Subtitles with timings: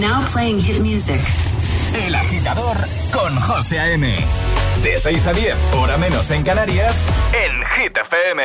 [0.00, 1.20] Now playing hit music.
[2.06, 2.76] El agitador
[3.12, 4.14] con José A.M.
[4.82, 6.94] De 6 a 10, hora menos en Canarias,
[7.32, 8.44] en Hit FM.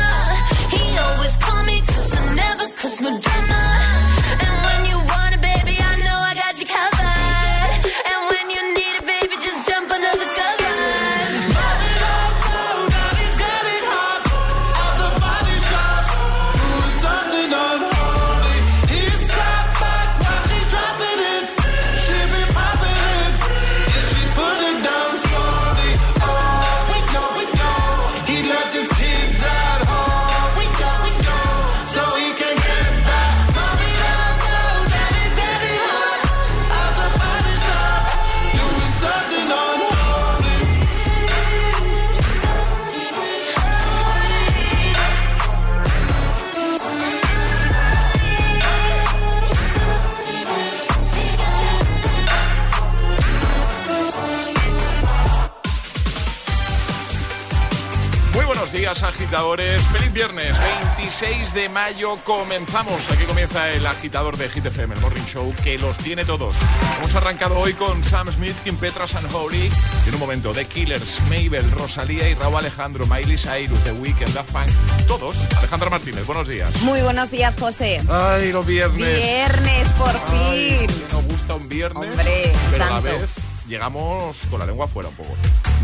[61.21, 62.17] 26 de mayo.
[62.23, 63.11] Comenzamos.
[63.11, 66.55] Aquí comienza el agitador de Hit FM, el Morning Show, que los tiene todos.
[66.97, 69.71] Hemos arrancado hoy con Sam Smith, Kim Petras and Holy.
[70.05, 74.33] Y en un momento, The Killers, Mabel, Rosalía y Raúl Alejandro, Miley Cyrus, The Weeknd,
[74.33, 74.69] Daft Punk.
[75.07, 75.37] Todos.
[75.59, 76.69] Alejandra Martínez, buenos días.
[76.81, 78.01] Muy buenos días, José.
[78.09, 78.97] Ay, los viernes.
[79.15, 80.87] Viernes, por Ay, fin.
[81.07, 82.09] que nos gusta un viernes.
[82.09, 83.29] Hombre, pero a la vez
[83.67, 85.29] llegamos con la lengua fuera un poco.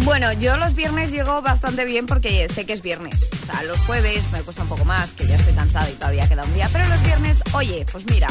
[0.03, 3.29] Bueno, yo los viernes llego bastante bien porque sé que es viernes.
[3.43, 6.27] O sea, los jueves me cuesta un poco más, que ya estoy cansada y todavía
[6.27, 6.69] queda un día.
[6.71, 8.27] Pero los viernes, oye, pues mira,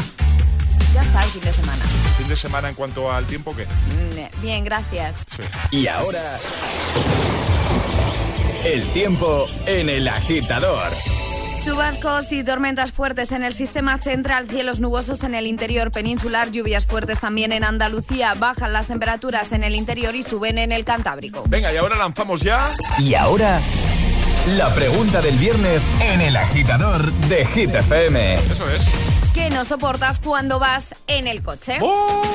[0.95, 1.85] ya está el fin de semana.
[2.19, 3.65] Fin de semana en cuanto al tiempo, ¿qué?
[3.67, 5.25] Mm, Bien, gracias.
[5.37, 5.43] Sí.
[5.71, 6.39] Y ahora,
[8.65, 10.93] el tiempo en el agitador.
[11.67, 16.87] Chubascos y tormentas fuertes en el sistema central, cielos nubosos en el interior peninsular, lluvias
[16.87, 21.43] fuertes también en Andalucía, bajan las temperaturas en el interior y suben en el Cantábrico.
[21.49, 22.71] Venga, y ahora lanzamos ya.
[23.01, 23.61] Y ahora,
[24.57, 28.35] la pregunta del viernes en el agitador de Hit FM.
[28.35, 28.85] Eso es.
[29.35, 31.79] ¿Qué no soportas cuando vas en el coche?
[31.81, 32.33] ¡Oh!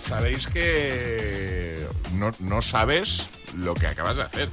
[0.00, 4.48] Sabéis que no, no sabes lo que acabas de hacer.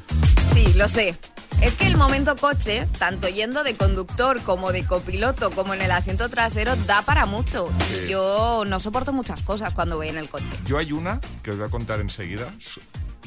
[0.53, 1.17] Sí, lo sé.
[1.61, 5.91] Es que el momento coche, tanto yendo de conductor como de copiloto como en el
[5.91, 7.69] asiento trasero, da para mucho.
[7.87, 8.03] Sí.
[8.05, 10.53] Y yo no soporto muchas cosas cuando voy en el coche.
[10.65, 12.53] Yo hay una que os voy a contar enseguida.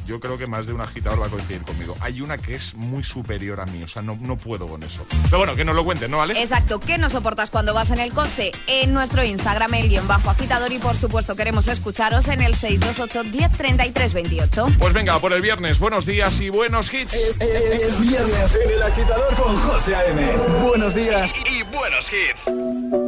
[0.08, 1.94] Yo creo que más de un agitador va a coincidir conmigo.
[2.00, 5.06] Hay una que es muy superior a mí, o sea, no, no puedo con eso.
[5.24, 6.40] Pero bueno, que nos lo cuenten, ¿no, vale?
[6.40, 8.50] Exacto, ¿qué no soportas cuando vas en el coche?
[8.68, 13.24] En nuestro Instagram, el guion bajo agitador y por supuesto queremos escucharos en el 628
[13.24, 14.66] 10 28.
[14.78, 15.78] Pues venga, por el viernes.
[15.78, 17.12] Buenos días y buenos hits.
[17.12, 20.36] Es viernes en el agitador con José A.M.
[20.62, 21.34] Buenos días.
[21.44, 23.07] Y buenos hits.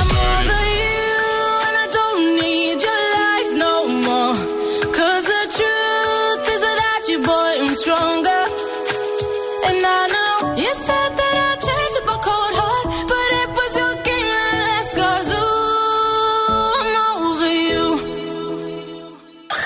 [0.00, 1.16] I'm over you
[1.66, 3.72] and I don't need your lies no
[4.06, 4.36] more.
[4.94, 6.62] 'Cause the truth is
[7.10, 8.42] you, boy, I'm stronger.
[9.68, 13.94] And I know you said that I'd change up cold heart, but it was your
[14.06, 14.52] game that
[16.78, 17.84] I'm over you.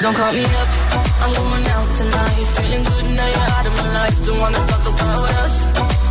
[0.03, 0.69] Don't call me up.
[1.23, 2.47] I'm going out tonight.
[2.57, 3.51] Feeling good now you're
[4.13, 4.27] my life.
[4.27, 5.55] Don't wanna talk about us.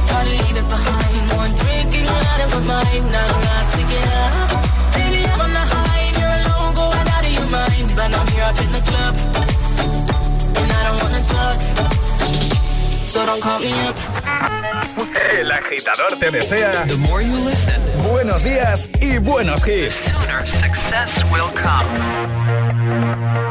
[0.09, 1.31] Gotta leave it behind.
[1.37, 3.05] One drink and you're out of my mind.
[3.11, 4.49] Not enough to get up.
[4.95, 7.87] Baby, I'm on the high and you're alone, going out of your mind.
[7.95, 9.13] But I'm here up in the club,
[10.59, 11.59] and I don't wanna talk.
[13.09, 13.95] So don't call me up.
[15.39, 17.75] El agitador te desea The more you listen,
[18.11, 19.95] buenos días y buenos hits.
[19.95, 23.50] sooner success will come.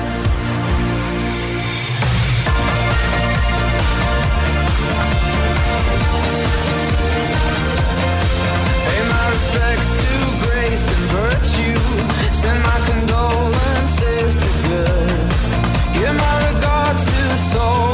[17.51, 17.90] So.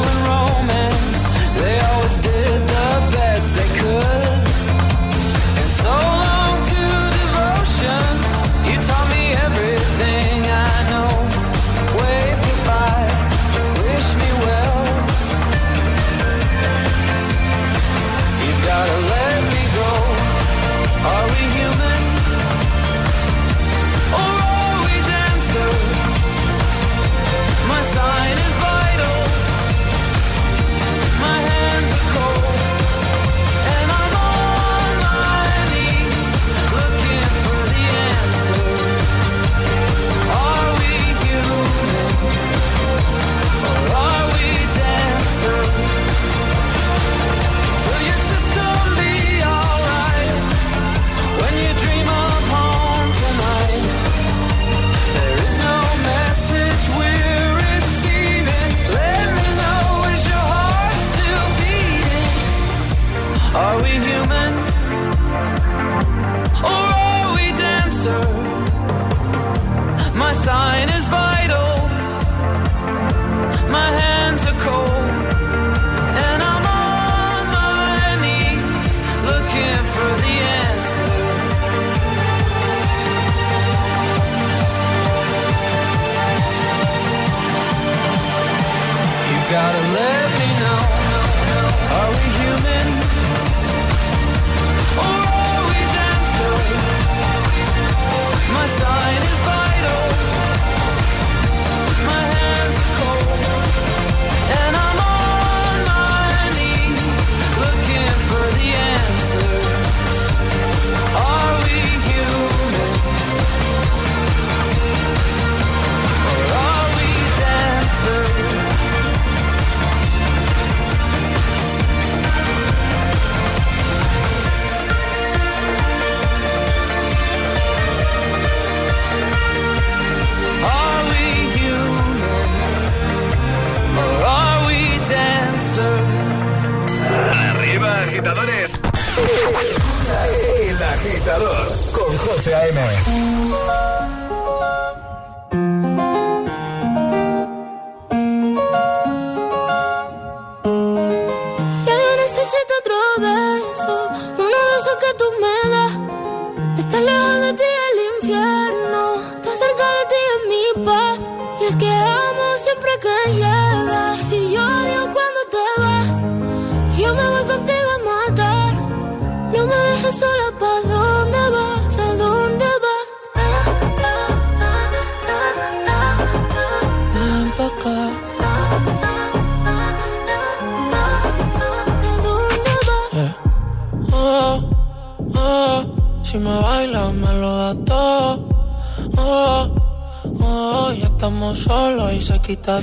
[192.48, 192.82] quitado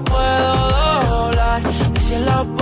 [0.00, 0.54] puedo
[1.10, 1.62] doblar.
[1.94, 2.61] Y si lo puedo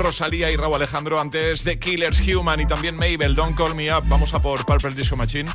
[0.00, 4.04] Rosalía y Raúl Alejandro, antes de Killers Human y también Mabel, Don't Call Me Up.
[4.08, 5.48] Vamos a por Purple Disco Machine,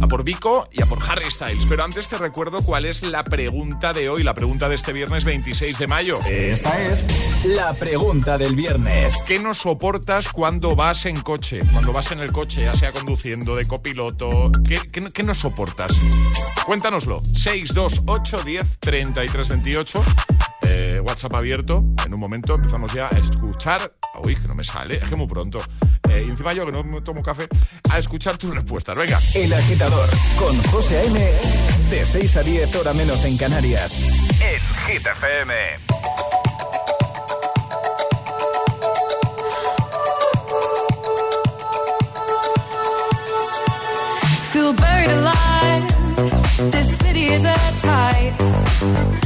[0.00, 1.64] a por Vico y a por Harry Styles.
[1.66, 5.24] Pero antes te recuerdo cuál es la pregunta de hoy, la pregunta de este viernes
[5.24, 6.18] 26 de mayo.
[6.26, 7.06] Eh, esta es
[7.44, 9.14] la pregunta del viernes.
[9.26, 11.60] ¿Qué no soportas cuando vas en coche?
[11.72, 14.52] Cuando vas en el coche, ya sea conduciendo, de copiloto.
[14.68, 14.78] ¿Qué,
[15.12, 15.92] qué, no soportas?
[16.66, 17.20] Cuéntanoslo.
[17.20, 18.78] 628 10
[21.16, 21.82] WhatsApp abierto.
[22.04, 23.80] En un momento empezamos ya a escuchar.
[24.22, 25.58] Uy, que no me sale, es que muy pronto.
[26.10, 27.48] Eh, y encima yo que no me tomo café,
[27.90, 28.98] a escuchar tus respuestas.
[28.98, 29.18] Venga.
[29.32, 31.32] El agitador con José A.M.
[31.88, 33.98] De 6 a 10, hora menos en Canarias.
[34.42, 35.54] En Hit FM.
[44.52, 46.70] Feel buried alive.
[46.70, 49.25] This city is at tight.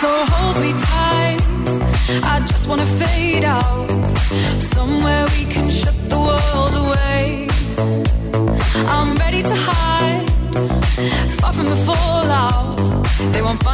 [0.00, 1.40] So hold me tight.
[2.24, 3.90] I just wanna fade out.
[4.62, 4.79] Somewhere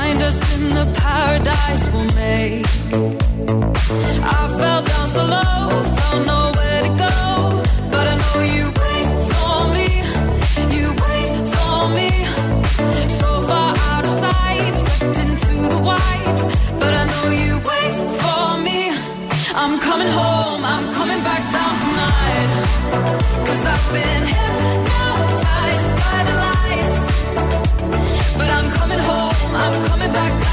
[0.07, 2.67] find us in the paradise we'll make.
[4.23, 7.36] I fell down so low, found nowhere to go.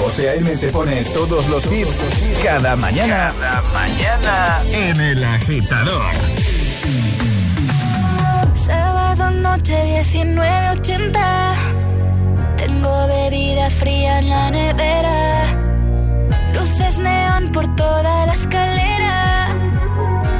[0.00, 0.56] José A.M.
[0.56, 2.04] te pone todos los hits
[2.44, 3.32] cada mañana.
[3.40, 6.12] Cada mañana en El Agitador.
[8.54, 11.33] Sábado noche 19.80
[12.84, 15.46] Bebida fría en la nevera.
[16.52, 19.48] Luces neón por toda la escalera.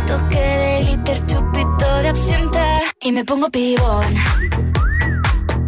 [0.07, 2.81] Toque de glitter, chupito de absenta.
[3.01, 4.15] Y me pongo pibón.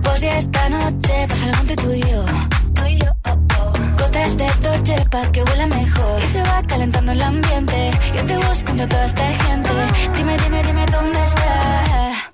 [0.02, 2.24] Pues ya esta noche pasa algo entre tú y yo.
[3.98, 6.22] Gotas de Dolce pa' que huela mejor.
[6.22, 7.90] Y se va calentando el ambiente.
[8.14, 9.70] Yo te busco entre toda esta gente.
[10.14, 12.15] Dime, dime, dime dónde está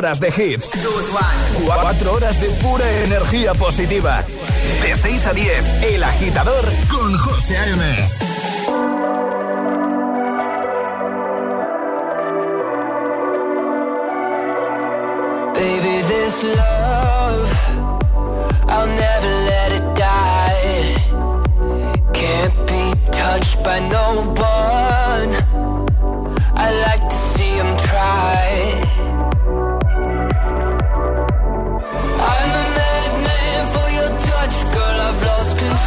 [0.00, 0.70] Horas de hits.
[1.66, 4.24] Cuatro horas de pura energía positiva.
[4.80, 8.08] De 6 a 10, El Agitador con José A.M.
[15.52, 17.50] Baby, this love,
[18.68, 20.94] I'll never let it die.
[22.14, 25.69] Can't be touched by no one.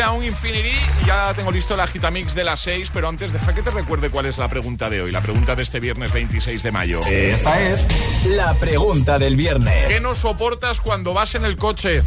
[0.00, 3.62] James Young Infinity, ya tengo listo el agitamix de las 6, pero antes deja que
[3.62, 6.72] te recuerde cuál es la pregunta de hoy, la pregunta de este viernes 26 de
[6.72, 7.00] mayo.
[7.06, 7.86] Esta es
[8.26, 9.88] la pregunta del viernes.
[9.88, 12.02] ¿Qué no soportas cuando vas en el coche?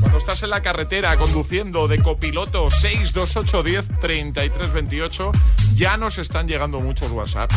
[0.00, 5.32] Cuando estás en la carretera conduciendo de copiloto 62810 3328,
[5.74, 7.50] ya nos están llegando muchos WhatsApp.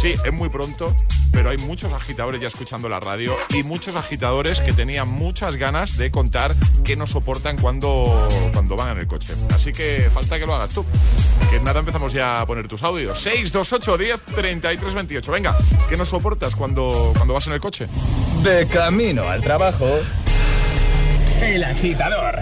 [0.00, 0.94] Sí, es muy pronto,
[1.32, 5.96] pero hay muchos agitadores ya escuchando la radio y muchos agitadores que tenían muchas ganas
[5.96, 9.34] de contar qué no soportan cuando, cuando van en el coche.
[9.54, 10.84] Así que falta que lo hagas tú.
[11.50, 13.20] Que nada empezamos ya a poner tus audios.
[13.20, 15.32] 62810 3328.
[15.32, 15.56] Venga,
[15.88, 17.86] ¿qué no soportas cuando, cuando vas en el coche?
[18.42, 19.86] De camino al trabajo.
[21.40, 22.38] El agitador.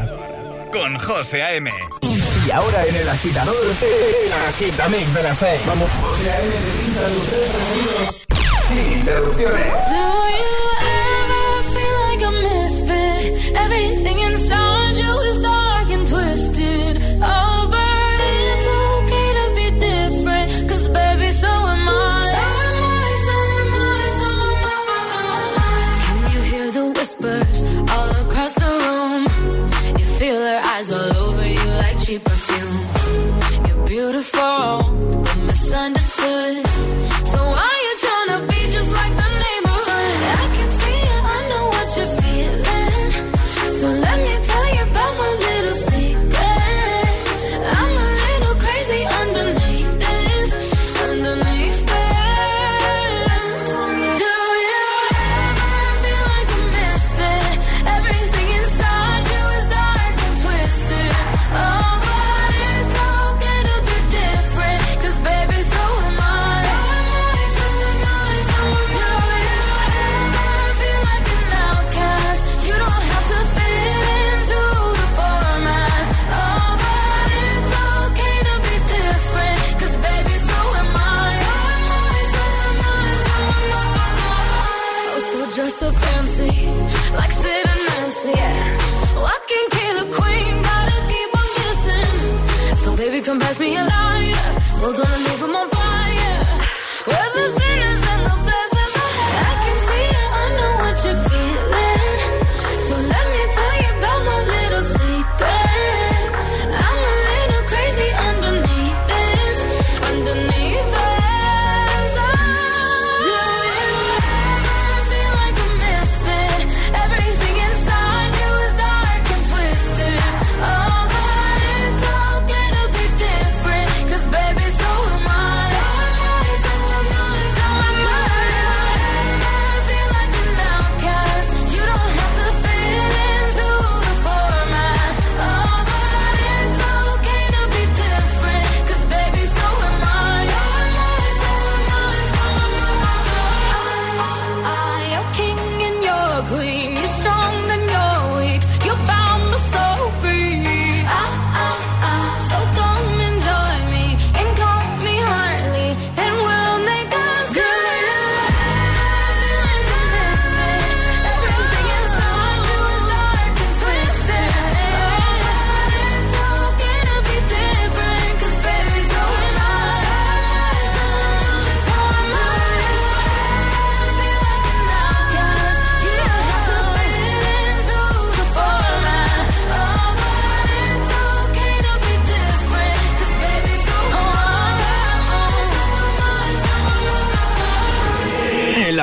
[0.73, 1.71] Con José A.M.
[2.53, 5.61] Ahora en el agitador, el agitamix de las 6.
[5.67, 5.89] Vamos.
[8.69, 9.73] Sin interrupciones.
[9.89, 13.57] Do you ever feel like a misfit?
[13.57, 17.03] Everything inside you is dark and twisted.
[17.23, 20.69] Oh, but it's okay to be different.
[20.69, 21.93] Cause baby, so am I.
[22.33, 24.31] So am I, so am I, so
[25.17, 25.51] am.
[26.21, 27.63] Can you hear the whispers
[34.11, 34.91] beautiful,
[35.47, 37.00] misunderstood.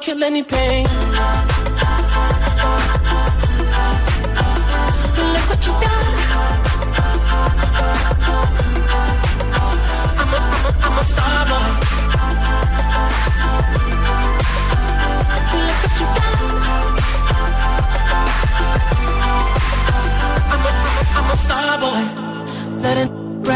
[0.00, 0.84] Kill any pain.
[5.32, 6.16] Look what you done.
[10.18, 11.68] I'm a, I'm a, I'm a star boy.
[15.66, 16.56] Look what you done.
[20.52, 20.72] I'm a,
[21.18, 22.02] I'm a star boy.
[22.82, 23.19] Let it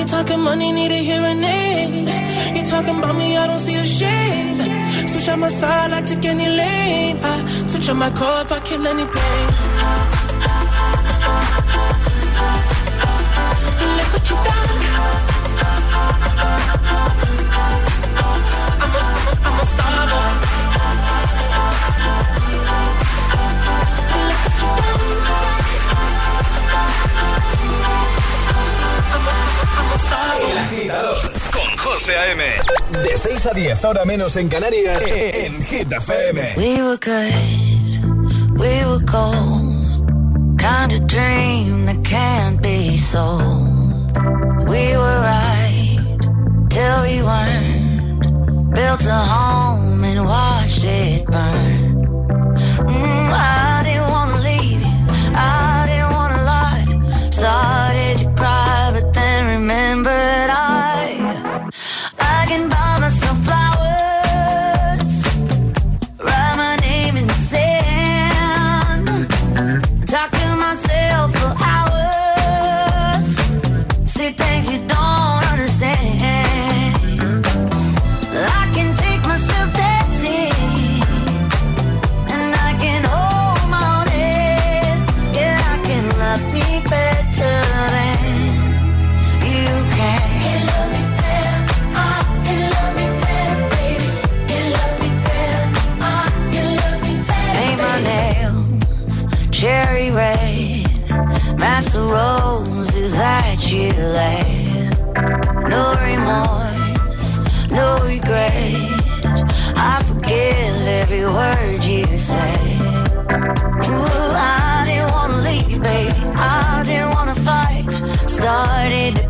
[0.00, 2.08] You talking money, need a hearing aid.
[2.56, 5.10] You talking about me, I don't see a shade.
[5.10, 7.18] Switch on my side, I take any lane.
[7.22, 9.48] I switch on my car if I kill any pain.
[13.98, 14.80] Look what you done.
[18.82, 19.02] I'm a,
[19.46, 20.32] I'm a star boy.
[24.16, 24.68] Look what you
[25.28, 25.39] done.
[30.50, 31.16] El agitador
[31.52, 32.44] con José A.M.
[33.02, 36.54] De 6 a 10, ahora menos en Canarias, en Hit FM.
[36.56, 40.58] We were good, we were gold.
[40.58, 44.12] Kind of dream that can't be sold.
[44.68, 45.98] We were right
[46.68, 48.74] till we weren't.
[48.74, 52.06] Built a home and watched it burn.
[52.86, 53.79] Mm, I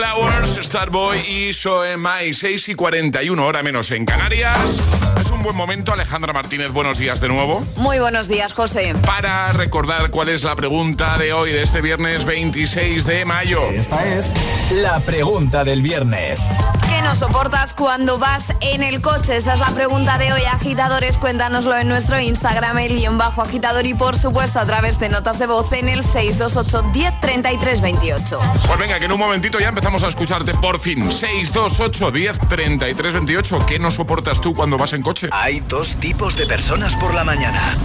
[0.00, 4.80] Flowers, Starboy y Soemai, 6 y 41, hora menos en Canarias.
[5.20, 7.62] Es un buen momento, Alejandra Martínez, buenos días de nuevo.
[7.76, 8.94] Muy buenos días, José.
[9.04, 13.68] Para recordar cuál es la pregunta de hoy, de este viernes 26 de mayo.
[13.68, 14.32] Esta es
[14.70, 16.40] la pregunta del viernes.
[16.88, 19.36] ¿Qué no soportas cuando vas en el coche?
[19.36, 21.18] Esa es la pregunta de hoy, agitadores.
[21.18, 25.38] Cuéntanoslo en nuestro Instagram, el guion bajo agitador y por supuesto a través de notas
[25.38, 28.38] de voz en el 628 10 33 28.
[28.66, 31.12] Pues venga, que en un momentito ya empezamos a escucharte por fin.
[31.12, 33.66] 628 10 33 28.
[33.66, 35.28] ¿Qué no soportas tú cuando vas en coche?
[35.32, 37.76] Hay dos tipos de personas por la mañana.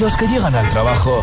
[0.00, 1.22] Los que llegan al trabajo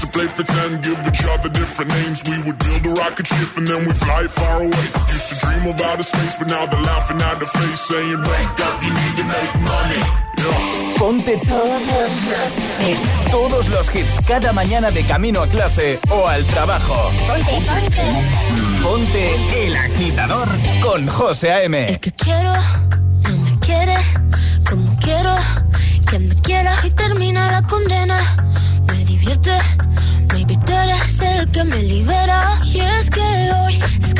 [0.00, 2.24] Used to play pretend, give each other different names.
[2.24, 4.84] We would build a rocket ship and then we fly far away.
[5.12, 8.60] Used to dream of outer space, but now they're laughing at the face, saying, wake
[8.64, 10.00] up, you need to make money.
[10.40, 10.96] Yeah.
[10.96, 13.30] Ponte todos los hits.
[13.30, 16.96] Todos los hits cada mañana de camino a clase o al trabajo.
[17.28, 18.82] Ponte, ponte.
[18.82, 20.48] Ponte el agitador
[20.80, 21.98] con José A.M.
[22.00, 23.96] que quiero, no me quiere
[24.66, 25.34] como quiero
[26.10, 28.20] que me quiera y termina la condena.
[28.88, 29.56] Me divierte,
[30.28, 32.58] tú eres el que me libera.
[32.64, 34.19] Y es que hoy es carnaval,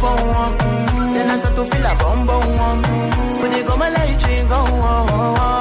[0.00, 0.54] for one.
[0.58, 1.14] Mm-hmm.
[1.14, 2.82] Then I start to feel a bum bum one.
[2.82, 3.42] Mm-hmm.
[3.42, 5.08] When you go my light, you go on.
[5.10, 5.58] Oh, oh.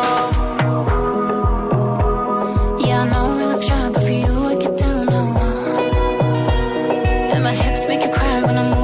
[8.47, 8.76] When I'm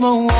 [0.00, 0.33] mismo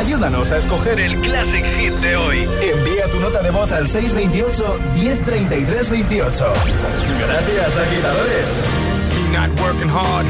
[0.00, 2.48] Ayúdanos a escoger el Classic Hit de hoy.
[2.62, 6.54] Envía tu nota de voz al 628-103328.
[7.20, 8.46] Gracias, agitadores.
[9.12, 10.24] He not working hard.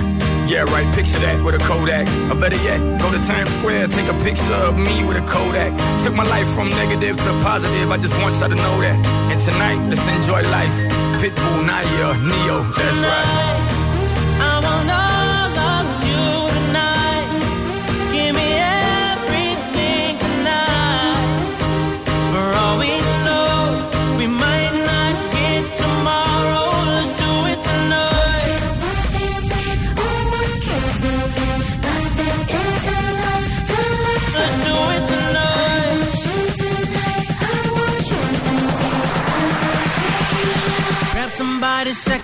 [0.49, 2.09] Yeah, right, picture that with a Kodak.
[2.33, 5.73] Or better yet, go to Times Square, take a picture of me with a Kodak.
[6.03, 8.99] Took my life from negative to positive, I just want y'all to know that.
[9.31, 10.75] And tonight, let's enjoy life.
[11.23, 13.49] Pitbull, Nadia, Neo, that's right.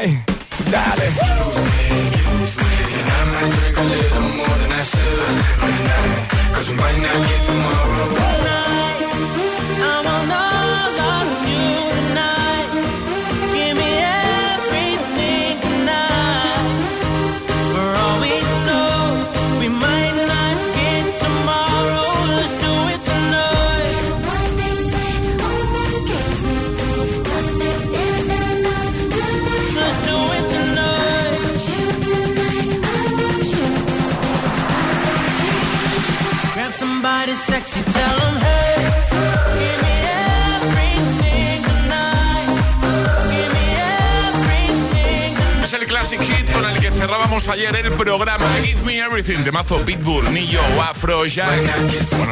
[0.00, 0.29] mij.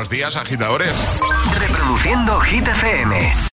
[0.09, 0.97] Buenos días, agitadores.
[1.59, 3.39] Reproduciendo Hit FM.